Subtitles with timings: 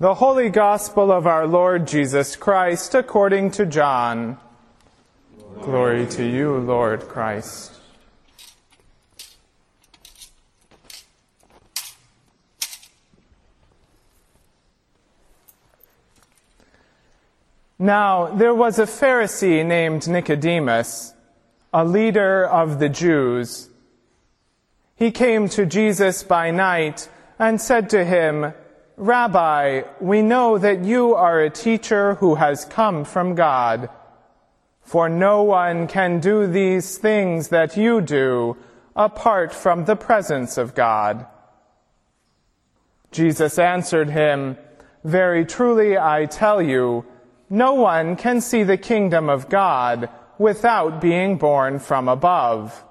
[0.00, 4.38] The Holy Gospel of our Lord Jesus Christ according to John.
[5.36, 7.74] Glory, Glory to you, Lord Christ.
[17.78, 21.12] Now, there was a Pharisee named Nicodemus,
[21.74, 23.68] a leader of the Jews.
[24.96, 28.54] He came to Jesus by night and said to him,
[29.00, 33.88] Rabbi, we know that you are a teacher who has come from God.
[34.82, 38.58] For no one can do these things that you do
[38.94, 41.24] apart from the presence of God.
[43.10, 44.58] Jesus answered him,
[45.02, 47.06] Very truly I tell you,
[47.48, 52.84] no one can see the kingdom of God without being born from above.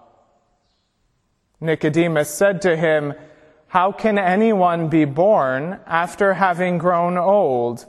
[1.62, 3.13] Nicodemus said to him,
[3.69, 7.85] How can anyone be born after having grown old?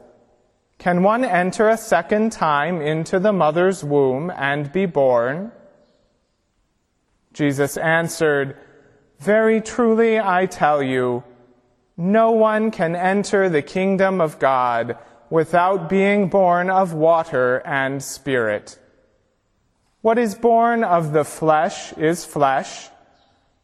[0.76, 5.52] Can one enter a second time into the mother's womb and be born?
[7.32, 8.58] Jesus answered,
[9.20, 11.24] Very truly I tell you,
[11.96, 14.98] no one can enter the kingdom of God
[15.30, 18.78] without being born of water and spirit.
[20.02, 22.90] What is born of the flesh is flesh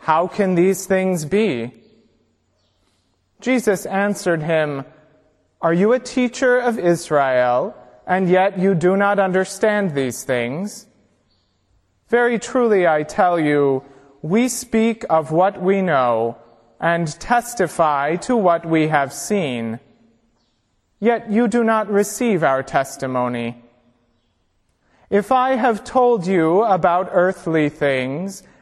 [0.00, 1.72] how can these things be?
[3.40, 4.84] Jesus answered him,
[5.60, 10.86] Are you a teacher of Israel, and yet you do not understand these things?
[12.08, 13.84] Very truly I tell you,
[14.22, 16.38] we speak of what we know,
[16.80, 19.80] and testify to what we have seen.
[20.98, 23.62] Yet you do not receive our testimony.
[25.10, 28.42] If I have told you about earthly things,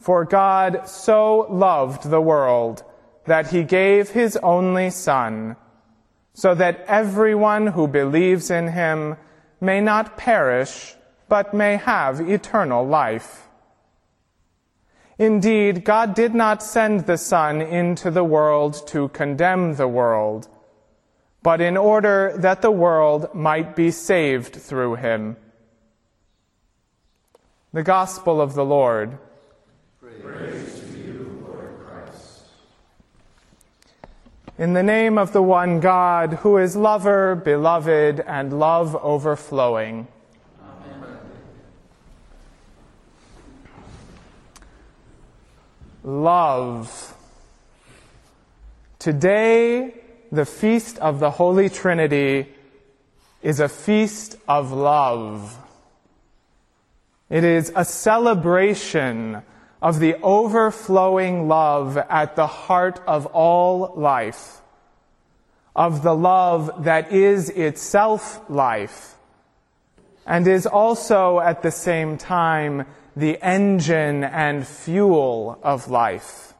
[0.00, 2.82] For God so loved the world
[3.26, 5.56] that he gave his only Son,
[6.32, 9.16] so that everyone who believes in him
[9.60, 10.96] may not perish,
[11.28, 13.46] but may have eternal life.
[15.18, 20.48] Indeed, God did not send the Son into the world to condemn the world,
[21.42, 25.36] but in order that the world might be saved through him.
[27.74, 29.18] The Gospel of the Lord.
[34.60, 40.06] In the name of the one God, who is lover, beloved, and love overflowing.
[46.04, 47.16] Love.
[48.98, 49.94] Today,
[50.30, 52.46] the feast of the Holy Trinity
[53.42, 55.56] is a feast of love.
[57.30, 59.40] It is a celebration
[59.82, 64.60] of the overflowing love at the heart of all life,
[65.74, 69.16] of the love that is itself life,
[70.26, 72.86] and is also at the same time
[73.16, 76.54] the engine and fuel of life.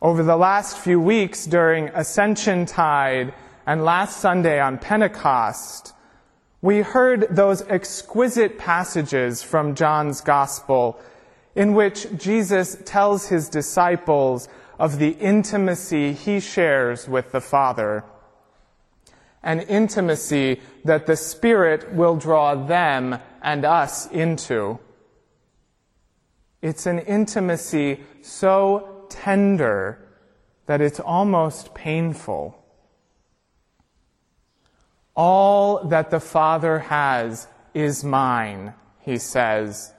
[0.00, 3.32] Over the last few weeks during Ascension Tide
[3.66, 5.94] and last Sunday on Pentecost,
[6.62, 10.98] we heard those exquisite passages from John's Gospel
[11.56, 14.48] in which Jesus tells his disciples
[14.78, 18.04] of the intimacy he shares with the Father.
[19.42, 24.78] An intimacy that the Spirit will draw them and us into.
[26.62, 29.98] It's an intimacy so tender
[30.66, 32.61] that it's almost painful.
[35.14, 39.92] All that the Father has is mine, he says.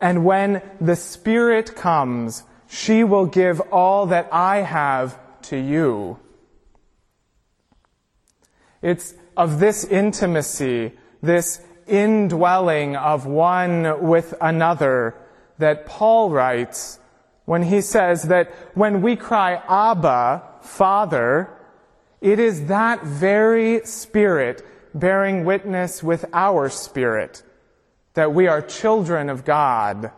[0.00, 6.18] And when the Spirit comes, she will give all that I have to you.
[8.82, 10.92] It's of this intimacy,
[11.22, 15.14] this indwelling of one with another
[15.58, 17.00] that Paul writes
[17.44, 21.50] when he says that when we cry, Abba, Father,
[22.20, 27.42] it is that very Spirit bearing witness with our spirit
[28.14, 30.10] that we are children of God.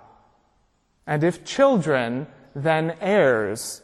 [1.07, 3.83] And if children, then heirs.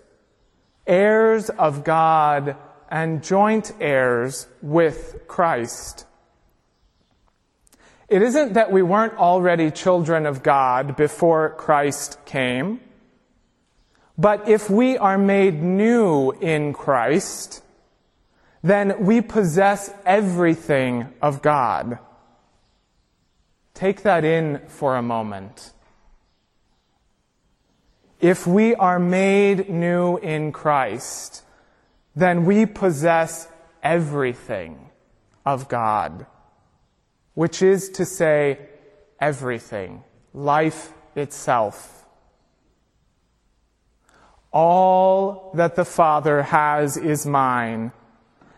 [0.86, 2.56] Heirs of God
[2.88, 6.06] and joint heirs with Christ.
[8.08, 12.80] It isn't that we weren't already children of God before Christ came,
[14.16, 17.62] but if we are made new in Christ,
[18.66, 22.00] then we possess everything of God.
[23.74, 25.72] Take that in for a moment.
[28.20, 31.44] If we are made new in Christ,
[32.16, 33.46] then we possess
[33.84, 34.90] everything
[35.44, 36.26] of God,
[37.34, 38.58] which is to say,
[39.20, 40.02] everything,
[40.34, 42.04] life itself.
[44.50, 47.92] All that the Father has is mine,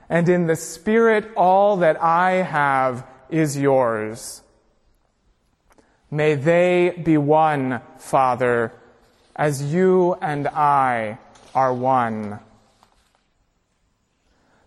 [0.09, 4.43] and in the Spirit all that I have is yours.
[6.11, 8.73] May they be one, Father,
[9.37, 11.19] as you and I
[11.55, 12.41] are one.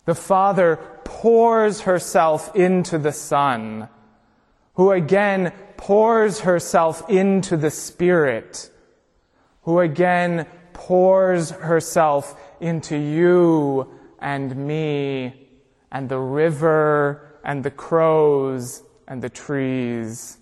[0.06, 3.90] The Father pours herself into the Son,
[4.76, 8.70] who again pours herself into the Spirit,
[9.64, 13.88] who again pours herself into you
[14.22, 15.50] and me
[15.92, 20.38] and the river and the crows and the trees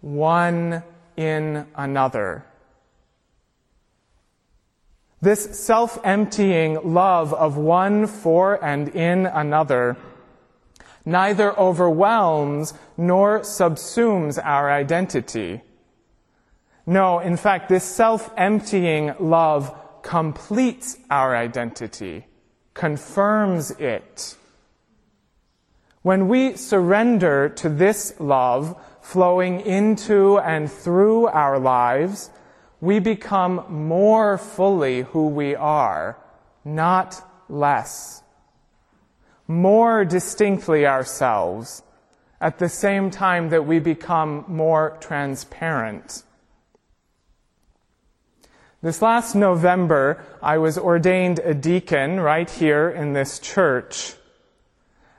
[0.00, 0.82] one
[1.16, 2.44] in another.
[5.20, 9.96] This self-emptying love of one for and in another
[11.04, 15.62] neither overwhelms nor subsumes our identity.
[16.86, 22.26] No, in fact, this self-emptying love completes our identity,
[22.74, 24.36] confirms it.
[26.02, 32.30] When we surrender to this love, flowing into and through our lives,
[32.80, 36.18] we become more fully who we are,
[36.64, 38.22] not less.
[39.46, 41.82] More distinctly ourselves,
[42.40, 46.24] at the same time that we become more transparent.
[48.82, 54.14] This last November, I was ordained a deacon right here in this church.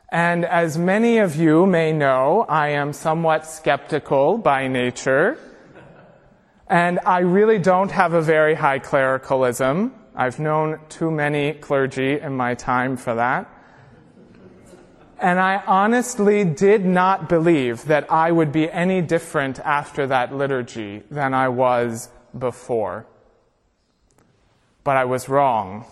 [0.09, 5.37] And as many of you may know, I am somewhat skeptical by nature.
[6.67, 9.95] And I really don't have a very high clericalism.
[10.13, 13.49] I've known too many clergy in my time for that.
[15.19, 21.03] And I honestly did not believe that I would be any different after that liturgy
[21.09, 23.07] than I was before.
[24.83, 25.85] But I was wrong.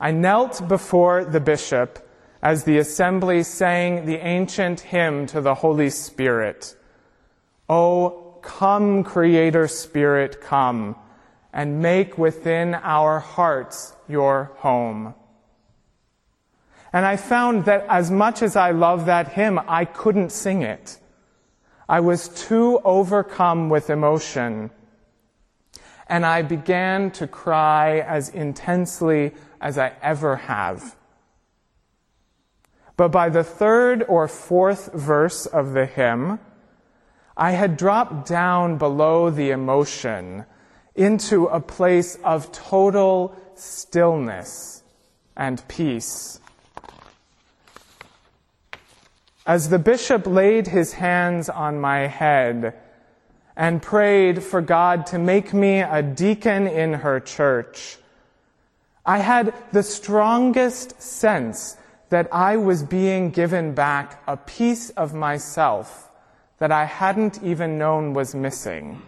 [0.00, 2.08] I knelt before the bishop
[2.40, 6.76] as the assembly sang the ancient hymn to the Holy Spirit.
[7.68, 10.96] Oh, come, Creator Spirit, come,
[11.52, 15.14] and make within our hearts your home.
[16.92, 20.98] And I found that as much as I love that hymn, I couldn't sing it.
[21.88, 24.70] I was too overcome with emotion.
[26.08, 30.96] And I began to cry as intensely as I ever have.
[32.96, 36.40] But by the third or fourth verse of the hymn,
[37.36, 40.44] I had dropped down below the emotion
[40.96, 44.82] into a place of total stillness
[45.36, 46.40] and peace.
[49.46, 52.74] As the bishop laid his hands on my head
[53.58, 57.98] and prayed for God to make me a deacon in her church,
[59.04, 61.76] I had the strongest sense
[62.08, 66.08] that I was being given back a piece of myself
[66.58, 69.02] that I hadn't even known was missing.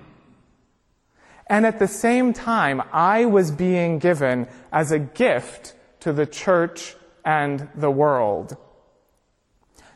[1.47, 6.97] And at the same time, I was being given as a gift to the church
[7.25, 8.57] and the world.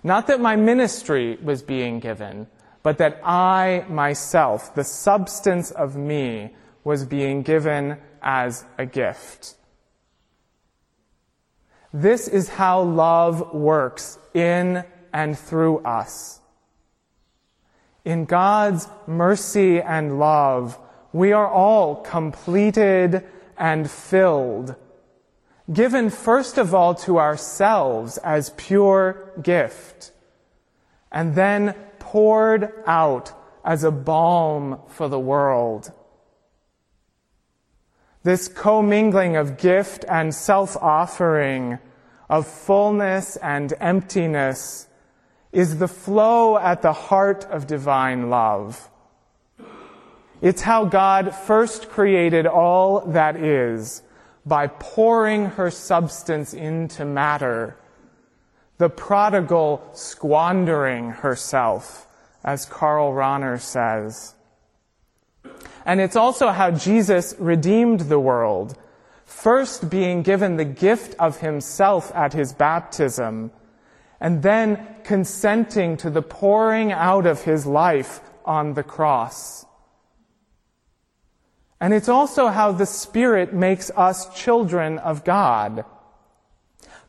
[0.05, 2.47] Not that my ministry was being given,
[2.85, 9.57] but that I myself, the substance of me, was being given as a gift.
[11.95, 16.41] This is how love works in and through us.
[18.05, 20.79] In God's mercy and love,
[21.11, 23.25] we are all completed
[23.57, 24.75] and filled,
[25.73, 30.11] given first of all to ourselves as pure gift,
[31.11, 31.75] and then
[32.15, 33.33] poured out
[33.65, 35.91] as a balm for the world.
[38.23, 41.81] This commingling of gift and self-offering,
[42.31, 44.87] of fullness and emptiness,
[45.51, 48.89] is the flow at the heart of divine love.
[50.41, 54.05] It's how God first created all that is
[54.47, 57.77] by pouring her substance into matter,
[58.79, 62.07] the prodigal squandering herself,
[62.43, 64.35] as Karl Rahner says.
[65.87, 68.77] And it's also how Jesus redeemed the world,
[69.25, 73.51] first being given the gift of himself at his baptism,
[74.21, 79.67] and then consenting to the pouring out of his life on the cross.
[81.81, 85.85] And it's also how the Spirit makes us children of God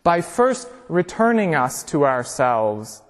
[0.04, 3.02] by first returning us to ourselves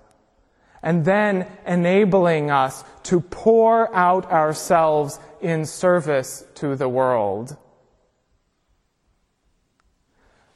[0.81, 7.57] and then enabling us to pour out ourselves in service to the world.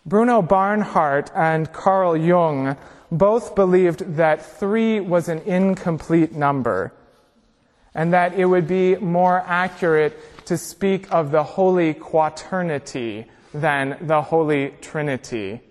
[0.06, 2.78] Bruno Barnhart and Carl Jung
[3.12, 6.94] both believed that three was an incomplete number
[7.94, 14.22] and that it would be more accurate to speak of the Holy Quaternity than the
[14.22, 15.62] Holy Trinity.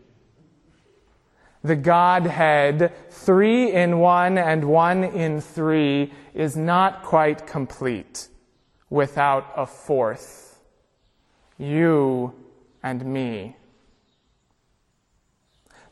[1.62, 8.28] The Godhead, three in one and one in three, is not quite complete
[8.90, 10.60] without a fourth.
[11.58, 12.32] You
[12.82, 13.56] and me.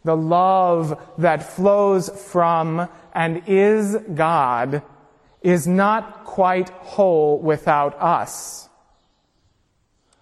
[0.04, 4.82] The love that flows from and is God
[5.42, 8.68] is not quite whole without us.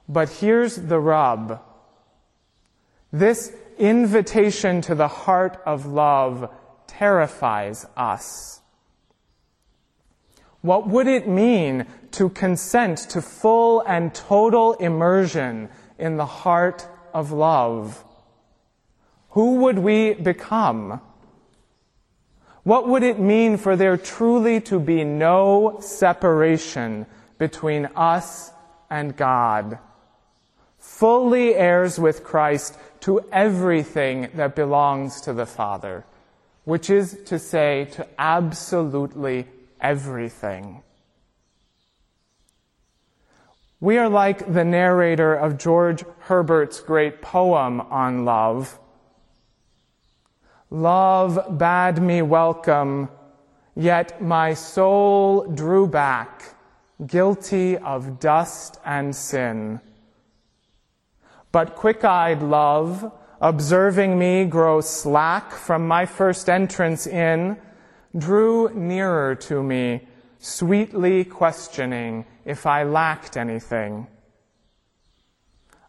[0.09, 1.61] But here's the rub.
[3.13, 6.51] This invitation to the heart of love
[6.87, 8.61] terrifies us.
[10.61, 17.33] What would it mean to consent to full and total immersion in the heart of
[17.33, 18.03] love?
[19.31, 21.01] Who would we become?
[22.63, 27.05] What would it mean for there truly to be no separation
[27.37, 28.51] between us
[28.89, 29.79] and God?
[30.79, 36.05] Fully heirs with Christ to everything that belongs to the Father,
[36.65, 39.47] which is to say, to absolutely
[39.79, 40.83] everything.
[43.79, 48.79] We are like the narrator of George Herbert's great poem on love
[50.71, 53.09] Love bade me welcome,
[53.77, 56.57] yet my soul drew back,
[57.07, 59.81] guilty of dust and sin.
[61.55, 67.57] But quick-eyed love, observing me grow slack from my first entrance in,
[68.19, 70.09] drew nearer to me,
[70.41, 74.09] sweetly questioning if I lacked anything.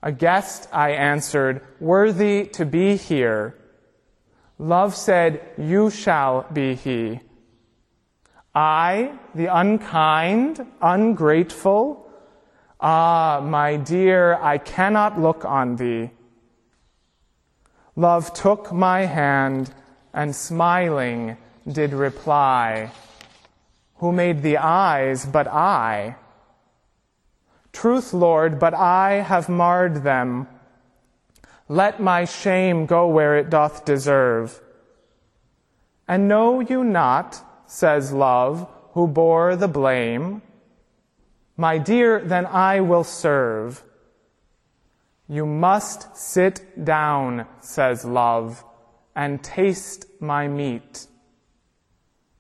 [0.04, 3.56] A guest, I answered, worthy to be here,
[4.60, 7.22] Love said, You shall be he.
[8.54, 12.05] I, the unkind, ungrateful,
[12.86, 16.12] ah, my dear, I cannot look on thee.
[17.96, 19.74] Love took my hand
[20.14, 21.38] and smiling
[21.68, 22.92] did reply,
[23.96, 26.16] Who made the eyes but I?
[27.74, 30.48] Truth, Lord, but I have marred them
[31.68, 34.62] let my shame go where it doth deserve.
[36.08, 40.44] And know you not, says love, who bore the blame?
[41.58, 43.84] My dear, then I will serve.
[45.28, 48.64] You must sit down, says love,
[49.16, 51.08] and taste my meat.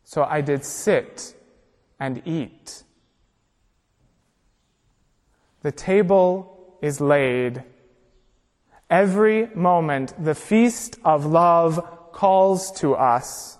[0.03, 1.35] So I did sit
[1.99, 2.83] and eat.
[5.61, 7.63] The table is laid
[8.89, 13.57] Every moment, the feast of love calls to us.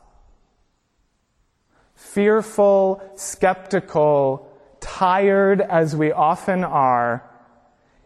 [1.96, 4.52] Fearful, skeptical,
[4.86, 7.28] tired as we often are,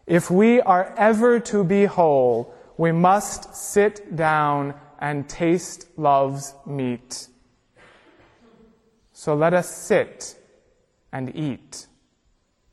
[0.08, 7.28] if we are ever to be whole, we must sit down and taste love's meat.
[9.12, 10.40] So let us sit
[11.12, 11.88] and eat.